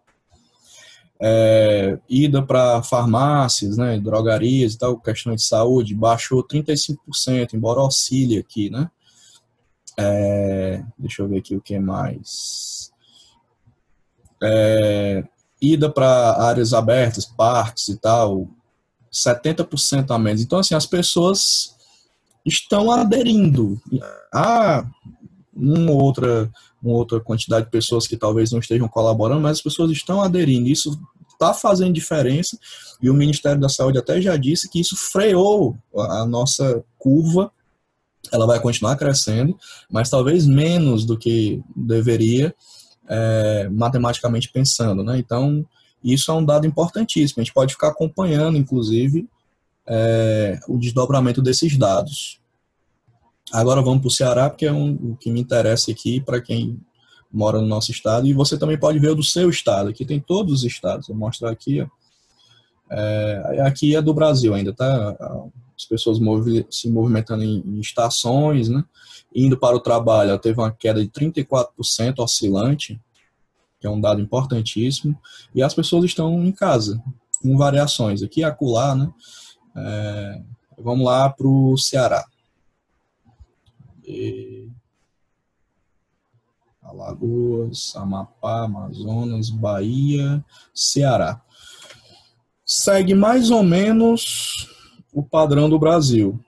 [1.22, 8.40] é, ida para farmácias, né, drogarias e tal, questão de saúde, baixou 35%, embora oscile
[8.40, 8.90] aqui, né?
[10.00, 12.92] É, deixa eu ver aqui o que mais.
[14.42, 15.24] É,
[15.62, 18.48] ida para áreas abertas, parques e tal,
[19.14, 20.42] 70% a menos.
[20.42, 21.76] Então, assim, as pessoas
[22.44, 23.80] estão aderindo.
[24.34, 24.84] Há
[25.54, 26.50] uma outra,
[26.82, 30.68] uma outra quantidade de pessoas que talvez não estejam colaborando, mas as pessoas estão aderindo.
[30.68, 31.00] Isso
[31.32, 32.58] está fazendo diferença
[33.02, 37.52] e o Ministério da Saúde até já disse que isso freou a nossa curva.
[38.32, 39.58] Ela vai continuar crescendo,
[39.90, 42.54] mas talvez menos do que deveria,
[43.10, 45.04] é, matematicamente pensando.
[45.04, 45.18] Né?
[45.18, 45.66] Então,
[46.04, 47.42] isso é um dado importantíssimo.
[47.42, 49.28] A gente pode ficar acompanhando, inclusive,
[49.88, 52.41] é, o desdobramento desses dados.
[53.52, 56.80] Agora vamos para o Ceará, porque é um, o que me interessa aqui para quem
[57.32, 58.28] mora no nosso estado.
[58.28, 59.90] E você também pode ver o do seu estado.
[59.90, 61.08] Aqui tem todos os estados.
[61.08, 61.86] Vou mostrar aqui.
[62.90, 65.50] É, aqui é do Brasil ainda, tá?
[65.78, 68.84] As pessoas movi se movimentando em, em, estações, né?
[69.34, 73.00] Indo para o trabalho, teve uma queda de 34% oscilante,
[73.80, 75.18] que é um dado importantíssimo.
[75.56, 77.02] E as pessoas estão em casa,
[77.42, 79.10] com variações aqui e acolá, né?
[79.76, 80.42] É,
[80.78, 82.26] vamos lá para o Ceará.
[86.82, 90.44] Alagoas, Amapá, Amazonas, Bahia,
[90.74, 91.42] Ceará.
[92.66, 94.68] Segue mais ou menos
[95.14, 96.40] o padrão do Brasil.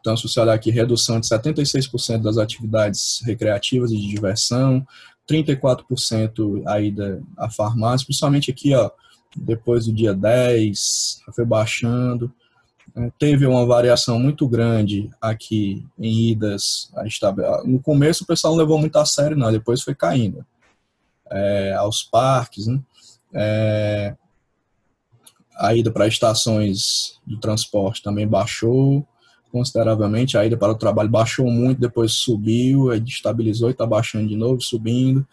[0.00, 4.86] Então, se você olhar aqui, redução de 76% das atividades recreativas e de diversão,
[5.28, 8.90] 34% a ida à farmácia, principalmente aqui, ó,
[9.34, 12.32] depois do dia 10, foi baixando.
[12.96, 16.92] É, teve uma variação muito grande aqui em idas.
[17.64, 20.44] No começo o pessoal não levou muito a sério, não, depois foi caindo.
[21.30, 22.80] É, aos parques, né?
[23.32, 24.14] É,
[25.56, 29.06] a ida para estações de transporte também baixou
[29.54, 34.34] consideravelmente, a ida para o trabalho baixou muito, depois subiu, estabilizou e está baixando de
[34.34, 35.24] novo, subindo.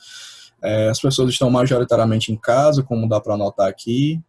[0.62, 4.22] É, as pessoas estão majoritariamente em casa, como dá para notar aqui.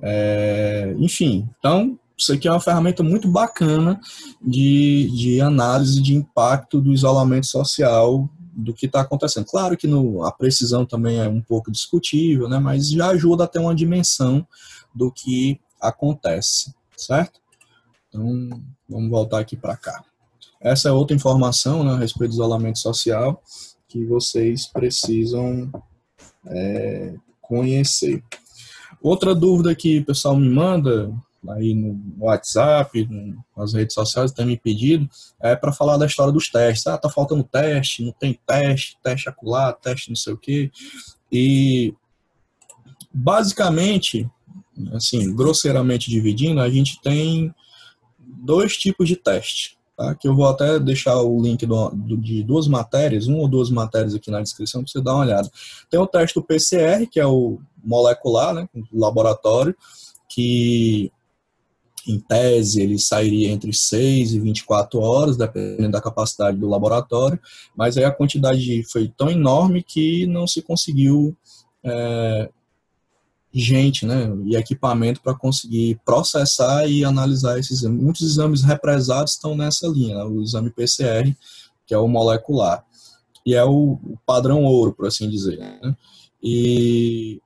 [0.00, 4.00] É, enfim, então isso aqui é uma ferramenta muito bacana
[4.40, 9.46] de, de análise de impacto do isolamento social do que está acontecendo.
[9.46, 13.46] Claro que no, a precisão também é um pouco discutível, né, mas já ajuda a
[13.46, 14.46] ter uma dimensão
[14.92, 17.40] do que acontece, certo?
[18.08, 18.48] Então,
[18.88, 20.02] vamos voltar aqui para cá.
[20.60, 23.40] Essa é outra informação né, a respeito do isolamento social
[23.86, 25.70] que vocês precisam
[26.46, 28.24] é, conhecer.
[29.00, 31.12] Outra dúvida que o pessoal me manda
[31.50, 33.08] aí no WhatsApp,
[33.56, 35.08] nas redes sociais, tem me pedido,
[35.40, 36.86] é para falar da história dos testes.
[36.86, 40.70] Ah, tá faltando teste, não tem teste, teste acular, teste não sei o quê.
[41.30, 41.94] E
[43.12, 44.28] basicamente,
[44.92, 47.54] assim, grosseiramente dividindo, a gente tem
[48.18, 50.14] dois tipos de teste tá?
[50.14, 53.68] que eu vou até deixar o link do, do, de duas matérias, uma ou duas
[53.68, 55.50] matérias aqui na descrição para você dar uma olhada.
[55.90, 59.74] Tem o teste do PCR, que é o molecular, né, laboratório,
[60.28, 61.10] que
[62.06, 67.38] em tese ele sairia entre 6 e 24 horas, dependendo da capacidade do laboratório,
[67.76, 71.36] mas aí a quantidade foi tão enorme que não se conseguiu
[71.84, 72.48] é,
[73.52, 78.02] gente né, e equipamento para conseguir processar e analisar esses exames.
[78.02, 81.34] Muitos exames represados estão nessa linha, né, o exame PCR,
[81.86, 82.84] que é o molecular,
[83.44, 85.58] e é o padrão ouro, por assim dizer.
[85.58, 85.96] Né?
[86.42, 87.40] E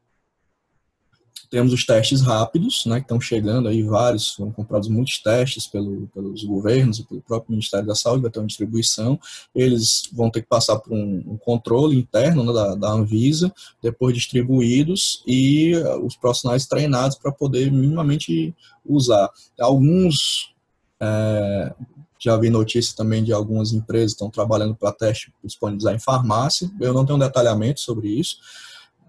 [1.53, 6.07] temos os testes rápidos, né, que estão chegando aí vários, foram comprados muitos testes pelo,
[6.15, 9.21] pelos governos e pelo próprio Ministério da Saúde, vai ter uma distribuição,
[9.55, 14.15] eles vão ter que passar por um, um controle interno né, da, da Anvisa, depois
[14.15, 19.29] distribuídos e uh, os profissionais treinados para poder minimamente usar.
[19.61, 20.55] Alguns
[20.99, 21.75] é,
[22.19, 26.71] já vi notícia também de algumas empresas que estão trabalhando para teste disponibilizar em farmácia.
[26.81, 28.39] Eu não tenho um detalhamento sobre isso,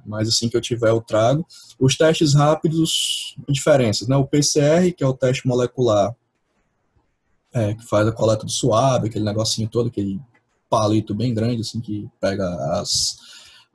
[0.05, 1.45] mas assim que eu tiver eu trago.
[1.79, 4.15] Os testes rápidos, diferenças, né?
[4.15, 6.15] O PCR, que é o teste molecular,
[7.53, 10.19] é, que faz a coleta do suave, aquele negocinho todo, aquele
[10.69, 12.47] palito bem grande, assim, que pega
[12.79, 13.17] as,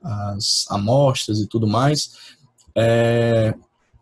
[0.03, 2.11] as amostras e tudo mais.
[2.75, 3.53] É,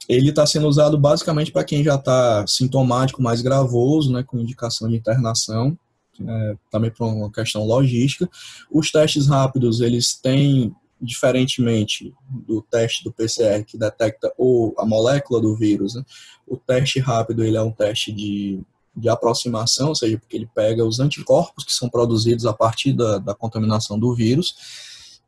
[0.09, 4.89] ele está sendo usado basicamente para quem já está sintomático mais gravoso, né, com indicação
[4.89, 5.77] de internação,
[6.19, 8.29] é, também por uma questão logística.
[8.71, 15.39] Os testes rápidos, eles têm diferentemente do teste do PCR que detecta ou a molécula
[15.39, 16.03] do vírus, né?
[16.47, 18.59] o teste rápido ele é um teste de,
[18.95, 23.19] de aproximação, ou seja, porque ele pega os anticorpos que são produzidos a partir da,
[23.19, 24.55] da contaminação do vírus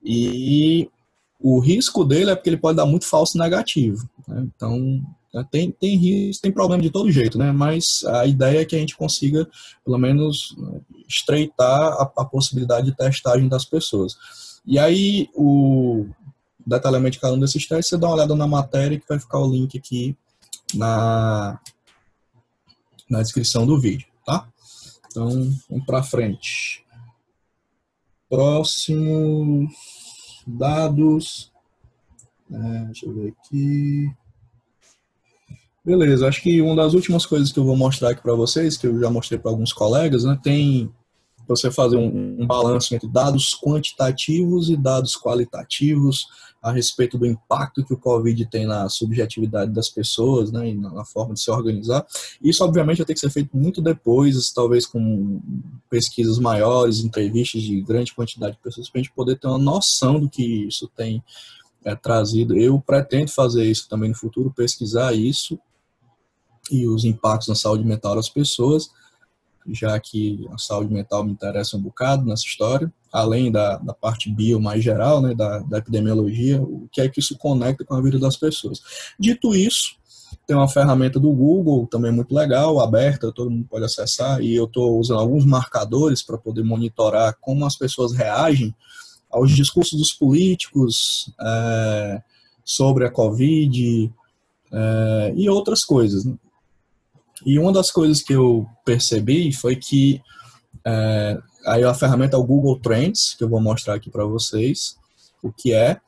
[0.03, 0.89] e
[1.39, 4.09] o risco dele é porque ele pode dar muito falso negativo.
[4.27, 4.47] Né?
[4.55, 5.01] Então,
[5.33, 7.51] né, tem, tem risco, tem problema de todo jeito, né?
[7.51, 9.47] Mas a ideia é que a gente consiga,
[9.85, 10.55] pelo menos,
[11.07, 14.17] estreitar a, a possibilidade de testagem das pessoas.
[14.65, 16.07] E aí, o,
[16.69, 19.51] detalhamento cada um desses testes, você dá uma olhada na matéria que vai ficar o
[19.51, 20.15] link aqui
[20.73, 21.59] na,
[23.09, 24.47] na descrição do vídeo, tá?
[25.07, 25.29] Então,
[25.69, 26.85] vamos para frente.
[28.29, 29.73] Próximos
[30.45, 31.51] dados.
[32.51, 34.11] É, deixa eu ver aqui.
[35.83, 38.85] Beleza, acho que uma das últimas coisas que eu vou mostrar aqui para vocês, que
[38.85, 40.93] eu já mostrei para alguns colegas, né, tem
[41.55, 46.27] você fazer um, um balanço entre dados quantitativos e dados qualitativos
[46.61, 51.33] a respeito do impacto que o Covid tem na subjetividade das pessoas, né, na forma
[51.33, 52.05] de se organizar.
[52.41, 55.41] Isso, obviamente, vai ter que ser feito muito depois, talvez com
[55.89, 60.19] pesquisas maiores, entrevistas de grande quantidade de pessoas, para a gente poder ter uma noção
[60.19, 61.23] do que isso tem
[61.85, 62.57] é, trazido.
[62.57, 65.57] Eu pretendo fazer isso também no futuro, pesquisar isso
[66.69, 68.89] e os impactos na saúde mental das pessoas,
[69.67, 74.29] já que a saúde mental me interessa um bocado nessa história, além da, da parte
[74.29, 78.01] bio mais geral, né, da, da epidemiologia, o que é que isso conecta com a
[78.01, 78.81] vida das pessoas.
[79.19, 79.97] Dito isso,
[80.45, 84.65] tem uma ferramenta do Google também muito legal, aberta, todo mundo pode acessar, e eu
[84.65, 88.73] estou usando alguns marcadores para poder monitorar como as pessoas reagem
[89.31, 92.21] aos discursos dos políticos é,
[92.63, 94.11] sobre a Covid
[94.71, 96.25] é, e outras coisas.
[97.45, 100.21] E uma das coisas que eu percebi foi que
[100.85, 104.97] é, aí a ferramenta é o Google Trends, que eu vou mostrar aqui para vocês
[105.41, 105.99] o que é.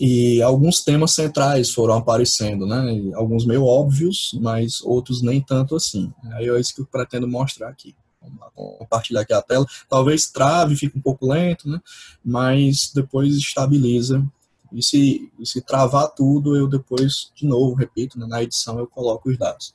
[0.00, 3.12] E alguns temas centrais foram aparecendo, né?
[3.14, 6.12] Alguns meio óbvios, mas outros nem tanto assim.
[6.32, 7.94] Aí é isso que eu pretendo mostrar aqui.
[8.22, 9.66] Lá, compartilhar aqui a tela.
[9.88, 11.80] Talvez trave, fique um pouco lento, né?
[12.24, 14.24] Mas depois estabiliza.
[14.72, 18.26] E se, se travar tudo, eu depois, de novo, repito, né?
[18.26, 19.74] na edição eu coloco os dados.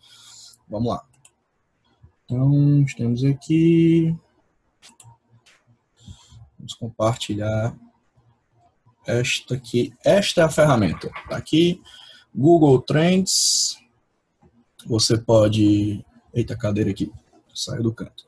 [0.69, 1.05] Vamos lá.
[2.25, 4.15] Então, temos aqui.
[6.57, 7.77] Vamos compartilhar
[9.05, 9.93] esta aqui.
[10.03, 11.09] Esta é a ferramenta.
[11.29, 11.81] Tá aqui,
[12.35, 13.77] Google Trends.
[14.85, 16.05] Você pode.
[16.33, 17.11] Eita, cadeira aqui.
[17.55, 18.25] Saiu do canto.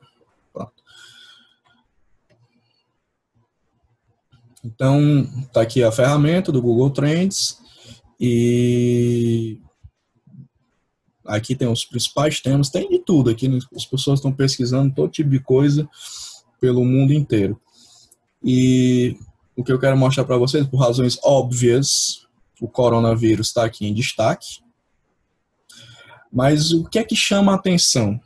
[0.52, 0.82] Pronto.
[4.64, 7.60] Então, tá aqui a ferramenta do Google Trends.
[8.18, 9.60] E
[11.30, 13.48] Aqui tem os principais temas, tem de tudo aqui.
[13.48, 13.58] Né?
[13.74, 15.88] As pessoas estão pesquisando todo tipo de coisa
[16.60, 17.60] pelo mundo inteiro.
[18.42, 19.16] E
[19.56, 22.26] o que eu quero mostrar para vocês, por razões óbvias,
[22.60, 24.60] o coronavírus está aqui em destaque.
[26.32, 28.20] Mas o que é que chama a atenção?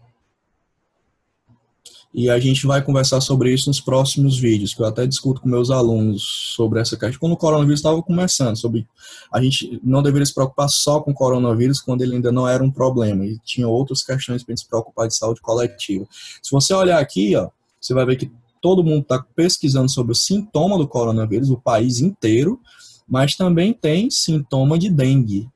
[2.15, 5.49] E a gente vai conversar sobre isso nos próximos vídeos, que eu até discuto com
[5.49, 6.23] meus alunos
[6.55, 7.19] sobre essa questão.
[7.19, 8.87] Quando o coronavírus estava começando, sobre
[9.33, 12.63] a gente não deveria se preocupar só com o coronavírus quando ele ainda não era
[12.63, 16.07] um problema, e tinha outras questões para a gente se preocupar de saúde coletiva.
[16.41, 17.49] Se você olhar aqui, ó,
[17.81, 18.31] você vai ver que
[18.63, 22.61] todo mundo está pesquisando sobre o sintoma do coronavírus, o país inteiro,
[23.09, 25.49] mas também tem sintoma de dengue.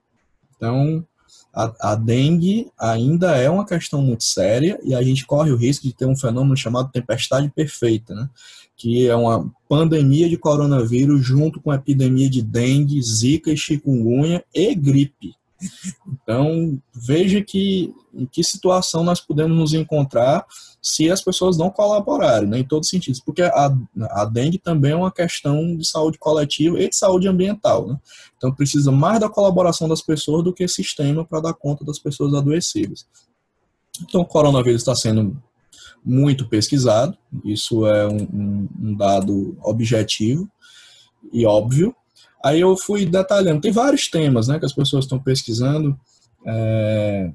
[0.56, 1.06] Então,
[1.58, 5.88] a, a dengue ainda é uma questão muito séria e a gente corre o risco
[5.88, 8.30] de ter um fenômeno chamado tempestade perfeita, né?
[8.76, 14.72] que é uma pandemia de coronavírus junto com a epidemia de dengue, zika, chikungunya e
[14.72, 15.34] gripe.
[16.06, 20.46] Então, veja que em que situação nós podemos nos encontrar
[20.80, 23.76] se as pessoas não colaborarem, né, em todos os sentidos, porque a,
[24.10, 27.88] a dengue também é uma questão de saúde coletiva e de saúde ambiental.
[27.88, 27.98] Né?
[28.36, 32.34] Então, precisa mais da colaboração das pessoas do que sistema para dar conta das pessoas
[32.34, 33.06] adoecidas.
[34.02, 35.36] Então, o coronavírus está sendo
[36.04, 40.48] muito pesquisado, isso é um, um, um dado objetivo
[41.32, 41.94] e óbvio,
[42.44, 43.60] Aí eu fui detalhando.
[43.60, 45.98] Tem vários temas né, que as pessoas estão pesquisando,
[46.46, 47.32] é,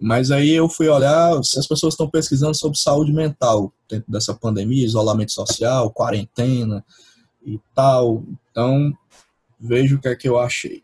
[0.00, 4.34] mas aí eu fui olhar se as pessoas estão pesquisando sobre saúde mental dentro dessa
[4.34, 6.84] pandemia, isolamento social, quarentena
[7.44, 8.24] e tal.
[8.50, 8.92] Então,
[9.58, 10.82] vejo o que é que eu achei.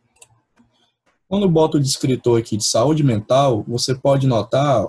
[1.29, 4.87] Quando boto o descritor aqui de saúde mental, você pode notar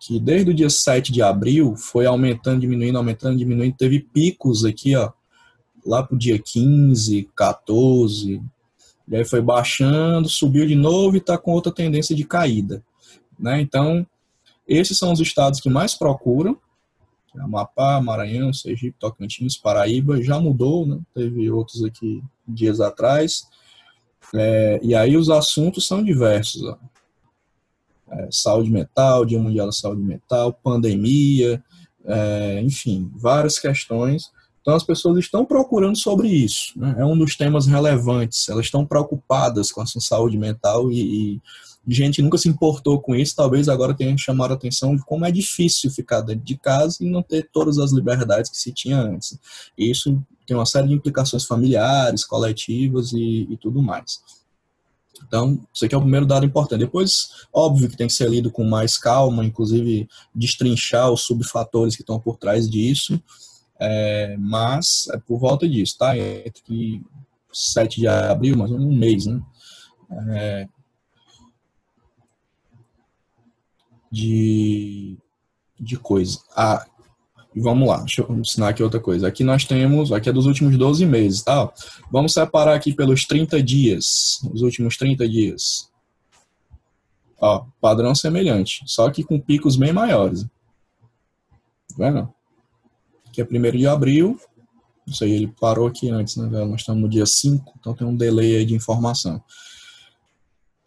[0.00, 3.76] que desde o dia 7 de abril foi aumentando, diminuindo, aumentando, diminuindo.
[3.76, 5.12] Teve picos aqui, ó,
[5.84, 8.42] lá pro dia 15, 14,
[9.08, 12.82] e aí foi baixando, subiu de novo e está com outra tendência de caída.
[13.38, 13.60] Né?
[13.60, 14.06] Então,
[14.66, 16.58] esses são os estados que mais procuram,
[17.38, 20.98] Amapá, Maranhão, Sergipe, Tocantins, Paraíba, já mudou, né?
[21.14, 23.46] teve outros aqui dias atrás,
[24.34, 26.62] é, e aí os assuntos são diversos,
[28.10, 31.62] é, saúde mental, Dia Mundial da Saúde Mental, pandemia,
[32.04, 34.32] é, enfim, várias questões
[34.68, 36.78] então as pessoas estão procurando sobre isso.
[36.78, 36.96] Né?
[36.98, 38.50] É um dos temas relevantes.
[38.50, 41.40] Elas estão preocupadas com a sua saúde mental e, e
[41.94, 43.34] gente nunca se importou com isso.
[43.34, 47.08] Talvez agora tenha chamado a atenção de como é difícil ficar dentro de casa e
[47.08, 49.38] não ter todas as liberdades que se tinha antes.
[49.78, 54.20] E isso tem uma série de implicações familiares, coletivas e, e tudo mais.
[55.26, 56.80] Então, isso aqui é o primeiro dado importante.
[56.80, 62.02] Depois, óbvio que tem que ser lido com mais calma, inclusive destrinchar os subfatores que
[62.02, 63.18] estão por trás disso,
[63.80, 66.16] é, mas é por volta disso, tá?
[66.16, 67.02] Entre
[67.52, 69.40] 7 de abril, mais ou menos um mês, né?
[70.30, 70.68] É,
[74.10, 75.16] de,
[75.78, 76.40] de coisa.
[76.56, 76.86] Ah,
[77.54, 79.28] vamos lá, deixa eu ensinar aqui outra coisa.
[79.28, 81.70] Aqui nós temos, aqui é dos últimos 12 meses, tá?
[82.10, 85.90] Vamos separar aqui pelos 30 dias, os últimos 30 dias.
[87.40, 90.42] Ó, padrão semelhante, só que com picos bem maiores.
[90.42, 90.48] Tá
[91.98, 92.34] vendo?
[93.40, 94.38] Aqui é 1 de abril,
[95.06, 96.46] isso aí ele parou aqui antes, né?
[96.64, 99.42] Nós estamos no dia 5, então tem um delay aí de informação.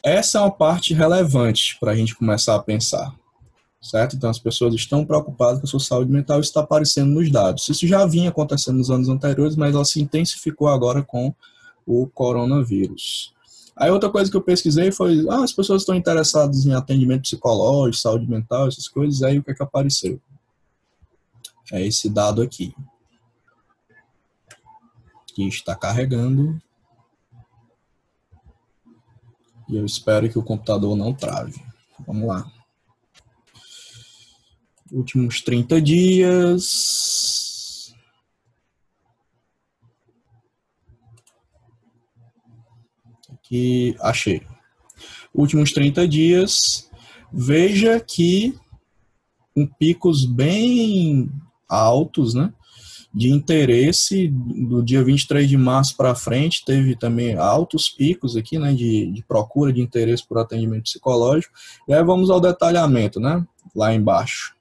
[0.04, 3.14] Essa é uma parte relevante para a gente começar a pensar
[3.82, 4.16] certo?
[4.16, 7.68] Então as pessoas estão preocupadas com a sua saúde mental e está aparecendo nos dados.
[7.68, 11.34] Isso já vinha acontecendo nos anos anteriores, mas ela se intensificou agora com
[11.86, 13.34] o coronavírus.
[13.76, 18.02] Aí outra coisa que eu pesquisei foi, ah, as pessoas estão interessadas em atendimento psicológico,
[18.02, 20.22] saúde mental, essas coisas, aí o que é que apareceu?
[21.72, 22.76] É esse dado aqui.
[25.34, 26.62] Que está carregando.
[29.70, 31.64] E eu espero que o computador não trave.
[32.06, 32.52] Vamos lá
[34.92, 36.66] últimos 30 dias.
[43.32, 44.46] Aqui, achei.
[45.34, 46.90] Últimos 30 dias.
[47.32, 48.60] Veja que
[49.56, 51.32] com picos bem
[51.72, 52.54] altos, né?
[53.14, 58.74] De interesse do dia 23 de março para frente, teve também altos picos aqui, né?
[58.74, 61.54] De, de procura de interesse por atendimento psicológico.
[61.88, 63.46] E aí vamos ao detalhamento, né?
[63.76, 64.56] Lá embaixo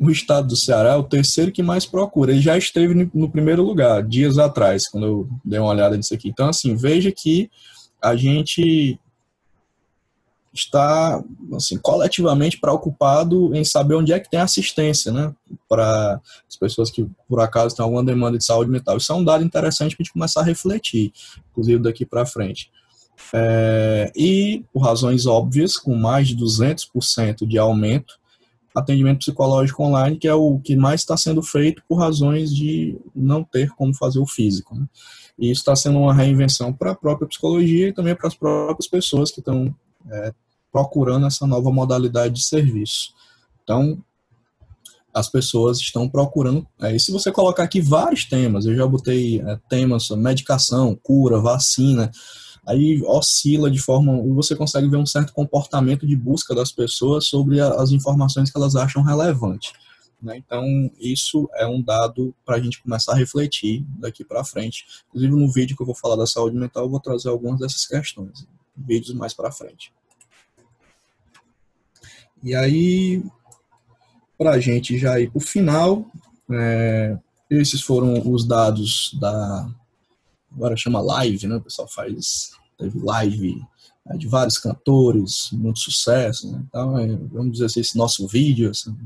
[0.00, 2.32] o estado do Ceará é o terceiro que mais procura.
[2.32, 6.30] Ele já esteve no primeiro lugar, dias atrás, quando eu dei uma olhada nisso aqui.
[6.30, 7.50] Então, assim, veja que
[8.02, 8.98] a gente
[10.52, 11.22] está,
[11.54, 15.32] assim, coletivamente preocupado em saber onde é que tem assistência, né,
[15.68, 18.96] para as pessoas que, por acaso, têm alguma demanda de saúde mental.
[18.96, 21.12] Isso é um dado interessante para a gente começar a refletir,
[21.50, 22.70] inclusive daqui para frente.
[23.32, 28.18] É, e, por razões óbvias, com mais de 200% de aumento,
[28.74, 33.44] atendimento psicológico online, que é o que mais está sendo feito por razões de não
[33.44, 34.74] ter como fazer o físico.
[34.74, 34.86] Né?
[35.38, 38.88] E isso está sendo uma reinvenção para a própria psicologia e também para as próprias
[38.88, 39.74] pessoas que estão
[40.10, 40.32] é,
[40.72, 43.12] procurando essa nova modalidade de serviço.
[43.62, 44.02] Então,
[45.12, 46.66] as pessoas estão procurando.
[46.80, 51.40] É, e se você colocar aqui vários temas, eu já botei é, temas medicação, cura,
[51.40, 52.10] vacina,
[52.66, 54.22] aí oscila de forma.
[54.34, 58.58] Você consegue ver um certo comportamento de busca das pessoas sobre a, as informações que
[58.58, 59.72] elas acham relevantes.
[60.22, 60.36] Né?
[60.36, 60.64] Então,
[60.98, 64.84] isso é um dado para a gente começar a refletir daqui para frente.
[65.08, 67.86] Inclusive, no vídeo que eu vou falar da saúde mental, eu vou trazer algumas dessas
[67.86, 68.46] questões,
[68.86, 69.92] vídeos mais para frente.
[72.42, 73.22] E aí,
[74.38, 76.10] para a gente já ir para o final,
[76.50, 77.18] é,
[77.50, 79.68] esses foram os dados da
[80.52, 81.56] agora chama live, né?
[81.56, 83.62] O pessoal faz, teve live
[84.04, 86.62] né, de vários cantores, muito sucesso, né?
[86.68, 88.96] Então, é, vamos dizer assim, esse nosso vídeo, assim,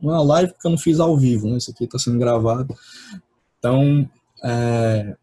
[0.00, 1.58] não é uma live porque eu não fiz ao vivo, né?
[1.58, 2.74] Isso aqui está sendo gravado.
[3.58, 4.08] Então,
[4.42, 5.16] é,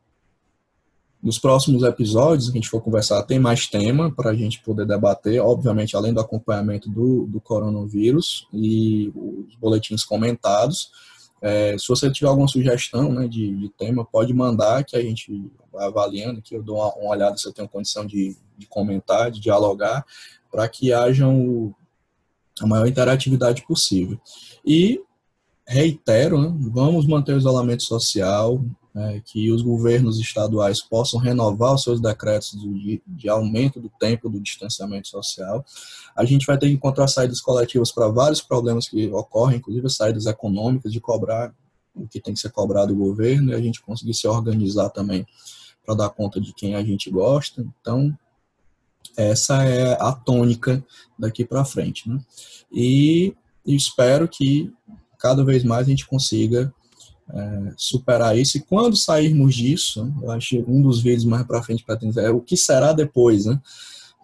[1.24, 5.42] nos próximos episódios, a gente for conversar, tem mais tema para a gente poder debater,
[5.42, 10.92] obviamente, além do acompanhamento do, do coronavírus e os boletins comentados.
[11.42, 15.50] É, se você tiver alguma sugestão né, de, de, tema, pode mandar que a gente
[15.72, 19.32] vai avaliando, que eu dou uma, uma olhada se eu tenho condição de, de comentar,
[19.32, 20.06] de dialogar,
[20.52, 21.26] para que haja
[22.60, 24.20] a maior interatividade possível.
[24.66, 25.00] E
[25.66, 28.62] reitero, né, vamos manter o isolamento social,
[28.94, 34.30] né, que os governos estaduais possam renovar os seus decretos de, de, aumento do tempo
[34.30, 35.66] do distanciamento social.
[36.16, 40.28] A gente vai ter que encontrar saídas coletivas para vários problemas que ocorrem, inclusive saídas
[40.28, 41.54] econômicas, de cobrar
[41.96, 45.26] o que tem que ser cobrado do governo, e a gente conseguir se organizar também
[45.86, 47.66] para dar conta de quem a gente gosta.
[47.82, 48.16] Então,
[49.18, 50.84] essa é a tônica
[51.18, 52.08] daqui para frente.
[52.10, 52.20] Né?
[52.72, 53.36] E
[53.66, 54.72] espero que
[55.20, 56.74] cada vez mais a gente consiga
[57.32, 58.58] é, superar isso.
[58.58, 62.30] E quando sairmos disso, eu acho que um dos vídeos mais para frente para é
[62.30, 63.60] o que será depois, né?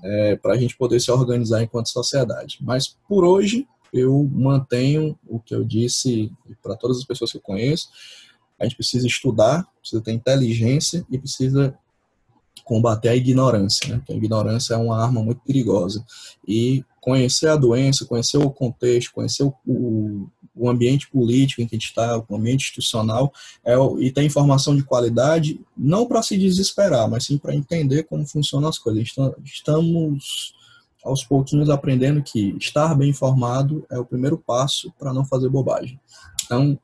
[0.02, 2.58] É, para a gente poder se organizar enquanto sociedade.
[2.62, 6.32] Mas por hoje eu mantenho o que eu disse
[6.62, 7.90] para todas as pessoas que eu conheço.
[8.60, 11.78] A gente precisa estudar, precisa ter inteligência e precisa
[12.64, 13.98] combater a ignorância, né?
[13.98, 16.06] Porque a ignorância é uma arma muito perigosa.
[16.48, 20.30] E conhecer a doença, conhecer o contexto, conhecer o,
[20.60, 23.32] o ambiente político em que a gente está, o ambiente institucional,
[23.64, 28.28] é, e ter informação de qualidade, não para se desesperar, mas sim para entender como
[28.28, 29.08] funcionam as coisas.
[29.44, 30.54] Estamos
[31.04, 36.00] aos pouquinhos aprendendo que estar bem informado é o primeiro passo para não fazer bobagem.
[36.44, 36.78] Então,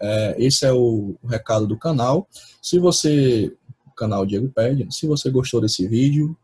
[0.00, 2.28] é, esse é o, o, recado do canal.
[2.60, 3.52] Se você,
[3.86, 6.36] o canal Diego Pede, se você gostou desse vídeo,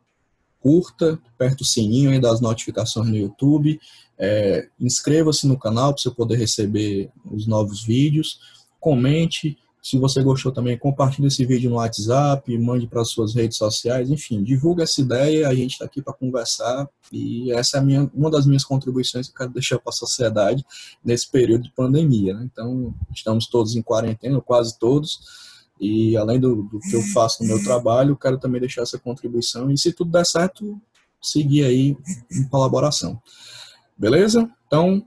[0.60, 3.80] curta, aperta o sininho aí das notificações no YouTube,
[4.18, 8.40] é, inscreva-se no canal para você poder receber os novos vídeos,
[8.80, 14.10] comente, se você gostou também, compartilhe esse vídeo no WhatsApp, mande para suas redes sociais,
[14.10, 18.30] enfim, divulga essa ideia, a gente está aqui para conversar e essa é minha, uma
[18.30, 20.64] das minhas contribuições que eu quero deixar para a sociedade
[21.04, 22.34] nesse período de pandemia.
[22.34, 22.48] Né?
[22.52, 25.20] Então, estamos todos em quarentena, quase todos,
[25.80, 29.70] e além do, do que eu faço no meu trabalho, quero também deixar essa contribuição
[29.70, 30.80] e se tudo der certo,
[31.20, 31.96] seguir aí
[32.30, 33.20] em colaboração.
[33.96, 34.48] Beleza?
[34.66, 35.04] Então,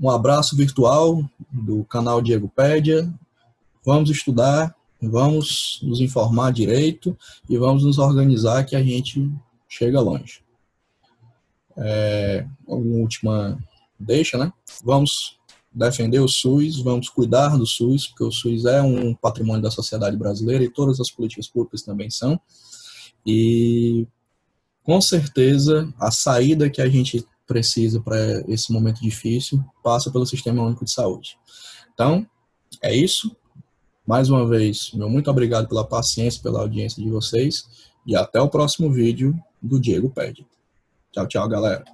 [0.00, 3.12] um abraço virtual do canal Diego Pédia.
[3.84, 7.16] Vamos estudar, vamos nos informar direito
[7.48, 9.30] e vamos nos organizar que a gente
[9.68, 10.42] chega longe.
[11.76, 13.58] É, uma última
[13.98, 14.52] deixa, né?
[14.84, 15.38] Vamos
[15.74, 20.16] defender o SUS, vamos cuidar do SUS, porque o SUS é um patrimônio da sociedade
[20.16, 22.40] brasileira e todas as políticas públicas também são.
[23.26, 24.06] E
[24.84, 28.16] com certeza a saída que a gente precisa para
[28.48, 31.36] esse momento difícil passa pelo Sistema Único de Saúde.
[31.92, 32.26] Então,
[32.80, 33.34] é isso.
[34.06, 37.66] Mais uma vez, meu muito obrigado pela paciência, pela audiência de vocês
[38.06, 40.46] e até o próximo vídeo do Diego Pede.
[41.10, 41.84] Tchau, tchau, galera.